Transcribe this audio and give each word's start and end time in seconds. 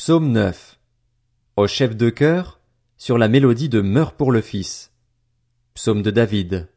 Psaume 0.00 0.30
9. 0.30 0.78
Au 1.56 1.66
chef 1.66 1.96
de 1.96 2.08
chœur, 2.08 2.60
sur 2.98 3.18
la 3.18 3.26
mélodie 3.26 3.68
de 3.68 3.80
Meurs 3.80 4.12
pour 4.12 4.30
le 4.30 4.40
Fils. 4.40 4.92
Psaume 5.74 6.02
de 6.02 6.12
David. 6.12 6.68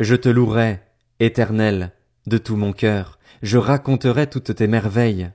Je 0.00 0.14
te 0.16 0.28
louerai, 0.28 0.82
éternel, 1.18 1.92
de 2.26 2.36
tout 2.36 2.56
mon 2.56 2.74
cœur, 2.74 3.18
je 3.40 3.56
raconterai 3.56 4.28
toutes 4.28 4.54
tes 4.54 4.66
merveilles. 4.66 5.30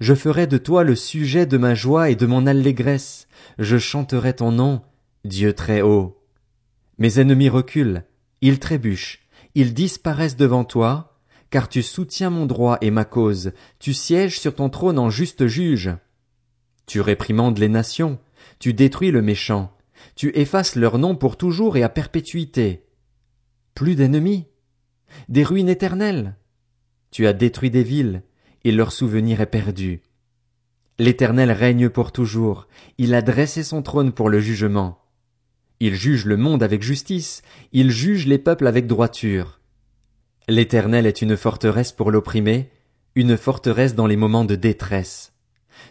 Je 0.00 0.12
ferai 0.12 0.48
de 0.48 0.58
toi 0.58 0.82
le 0.82 0.96
sujet 0.96 1.46
de 1.46 1.56
ma 1.56 1.76
joie 1.76 2.10
et 2.10 2.16
de 2.16 2.26
mon 2.26 2.48
allégresse, 2.48 3.28
je 3.60 3.78
chanterai 3.78 4.34
ton 4.34 4.50
nom, 4.50 4.82
Dieu 5.24 5.52
très 5.52 5.82
haut. 5.82 6.20
Mes 6.98 7.20
ennemis 7.20 7.48
reculent, 7.48 8.02
ils 8.40 8.58
trébuchent, 8.58 9.20
ils 9.54 9.72
disparaissent 9.72 10.36
devant 10.36 10.64
toi, 10.64 11.20
car 11.50 11.68
tu 11.68 11.80
soutiens 11.84 12.30
mon 12.30 12.44
droit 12.44 12.76
et 12.80 12.90
ma 12.90 13.04
cause, 13.04 13.52
tu 13.78 13.94
sièges 13.94 14.40
sur 14.40 14.56
ton 14.56 14.68
trône 14.68 14.98
en 14.98 15.10
juste 15.10 15.46
juge. 15.46 15.92
Tu 16.88 17.02
réprimandes 17.02 17.58
les 17.58 17.68
nations, 17.68 18.18
tu 18.58 18.72
détruis 18.72 19.10
le 19.10 19.20
méchant, 19.20 19.76
tu 20.16 20.32
effaces 20.34 20.74
leur 20.74 20.96
nom 20.96 21.14
pour 21.14 21.36
toujours 21.36 21.76
et 21.76 21.82
à 21.82 21.90
perpétuité. 21.90 22.86
Plus 23.74 23.94
d'ennemis, 23.94 24.46
des 25.28 25.44
ruines 25.44 25.68
éternelles. 25.68 26.34
Tu 27.10 27.26
as 27.26 27.34
détruit 27.34 27.70
des 27.70 27.82
villes, 27.82 28.22
et 28.64 28.72
leur 28.72 28.90
souvenir 28.90 29.42
est 29.42 29.46
perdu. 29.46 30.00
L'Éternel 30.98 31.52
règne 31.52 31.90
pour 31.90 32.10
toujours, 32.10 32.68
il 32.96 33.12
a 33.14 33.20
dressé 33.20 33.62
son 33.62 33.82
trône 33.82 34.12
pour 34.12 34.30
le 34.30 34.40
jugement. 34.40 35.04
Il 35.80 35.94
juge 35.94 36.24
le 36.24 36.38
monde 36.38 36.62
avec 36.62 36.82
justice, 36.82 37.42
il 37.72 37.90
juge 37.90 38.26
les 38.26 38.38
peuples 38.38 38.66
avec 38.66 38.86
droiture. 38.86 39.60
L'Éternel 40.48 41.04
est 41.04 41.20
une 41.20 41.36
forteresse 41.36 41.92
pour 41.92 42.10
l'opprimé, 42.10 42.70
une 43.14 43.36
forteresse 43.36 43.94
dans 43.94 44.06
les 44.06 44.16
moments 44.16 44.46
de 44.46 44.54
détresse. 44.54 45.34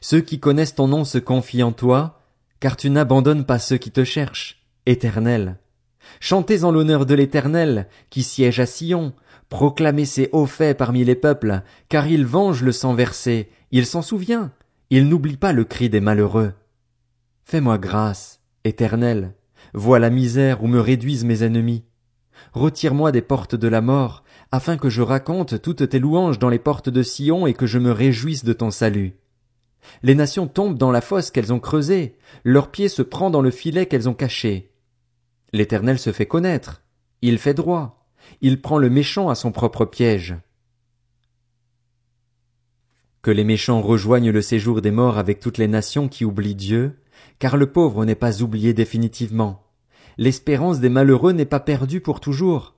Ceux 0.01 0.21
qui 0.21 0.39
connaissent 0.39 0.75
ton 0.75 0.87
nom 0.87 1.03
se 1.03 1.17
confient 1.17 1.63
en 1.63 1.71
toi, 1.71 2.19
car 2.59 2.75
tu 2.77 2.89
n'abandonnes 2.89 3.45
pas 3.45 3.59
ceux 3.59 3.77
qui 3.77 3.91
te 3.91 4.03
cherchent, 4.03 4.63
Éternel. 4.85 5.57
Chantez 6.19 6.63
en 6.63 6.71
l'honneur 6.71 7.05
de 7.05 7.13
l'Éternel, 7.13 7.87
qui 8.09 8.23
siège 8.23 8.59
à 8.59 8.65
Sion, 8.65 9.13
proclamez 9.49 10.05
ses 10.05 10.29
hauts 10.31 10.45
faits 10.45 10.77
parmi 10.77 11.03
les 11.03 11.15
peuples, 11.15 11.61
car 11.89 12.07
il 12.07 12.25
venge 12.25 12.63
le 12.63 12.71
sang 12.71 12.93
versé, 12.93 13.49
il 13.71 13.85
s'en 13.85 14.01
souvient, 14.01 14.51
il 14.89 15.07
n'oublie 15.07 15.37
pas 15.37 15.53
le 15.53 15.63
cri 15.63 15.89
des 15.89 15.99
malheureux. 15.99 16.53
Fais-moi 17.45 17.77
grâce, 17.77 18.39
Éternel, 18.63 19.33
vois 19.73 19.99
la 19.99 20.09
misère 20.09 20.63
où 20.63 20.67
me 20.67 20.79
réduisent 20.79 21.25
mes 21.25 21.43
ennemis. 21.43 21.83
Retire-moi 22.53 23.11
des 23.11 23.21
portes 23.21 23.55
de 23.55 23.67
la 23.67 23.81
mort, 23.81 24.23
afin 24.51 24.77
que 24.77 24.89
je 24.89 25.01
raconte 25.01 25.61
toutes 25.61 25.89
tes 25.89 25.99
louanges 25.99 26.39
dans 26.39 26.49
les 26.49 26.59
portes 26.59 26.89
de 26.89 27.03
Sion 27.03 27.47
et 27.47 27.53
que 27.53 27.65
je 27.65 27.79
me 27.79 27.91
réjouisse 27.91 28.43
de 28.43 28.53
ton 28.53 28.71
salut. 28.71 29.17
Les 30.03 30.15
nations 30.15 30.47
tombent 30.47 30.77
dans 30.77 30.91
la 30.91 31.01
fosse 31.01 31.31
qu'elles 31.31 31.53
ont 31.53 31.59
creusée, 31.59 32.17
leur 32.43 32.71
pied 32.71 32.89
se 32.89 33.01
prend 33.01 33.29
dans 33.29 33.41
le 33.41 33.51
filet 33.51 33.85
qu'elles 33.85 34.09
ont 34.09 34.13
caché. 34.13 34.71
L'Éternel 35.53 35.99
se 35.99 36.11
fait 36.11 36.25
connaître, 36.25 36.83
il 37.21 37.37
fait 37.37 37.53
droit, 37.53 38.07
il 38.41 38.61
prend 38.61 38.77
le 38.77 38.89
méchant 38.89 39.29
à 39.29 39.35
son 39.35 39.51
propre 39.51 39.85
piège. 39.85 40.35
Que 43.21 43.31
les 43.31 43.43
méchants 43.43 43.81
rejoignent 43.81 44.31
le 44.31 44.41
séjour 44.41 44.81
des 44.81 44.91
morts 44.91 45.17
avec 45.17 45.39
toutes 45.39 45.57
les 45.57 45.67
nations 45.67 46.07
qui 46.07 46.25
oublient 46.25 46.55
Dieu, 46.55 46.99
car 47.39 47.57
le 47.57 47.71
pauvre 47.71 48.05
n'est 48.05 48.15
pas 48.15 48.41
oublié 48.41 48.73
définitivement. 48.73 49.63
L'espérance 50.17 50.79
des 50.79 50.89
malheureux 50.89 51.33
n'est 51.33 51.45
pas 51.45 51.59
perdue 51.59 52.01
pour 52.01 52.19
toujours. 52.19 52.75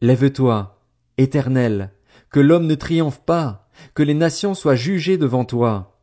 Lève-toi, 0.00 0.80
Éternel, 1.18 1.92
que 2.30 2.40
l'homme 2.40 2.66
ne 2.66 2.74
triomphe 2.74 3.20
pas, 3.24 3.68
que 3.94 4.02
les 4.02 4.14
nations 4.14 4.54
soient 4.54 4.76
jugées 4.76 5.18
devant 5.18 5.44
toi. 5.44 5.95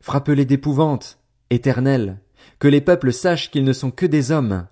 Frappe-les 0.00 0.46
d'épouvante, 0.46 1.18
Éternel, 1.50 2.20
que 2.58 2.68
les 2.68 2.80
peuples 2.80 3.12
sachent 3.12 3.50
qu'ils 3.50 3.64
ne 3.64 3.74
sont 3.74 3.90
que 3.90 4.06
des 4.06 4.32
hommes. 4.32 4.66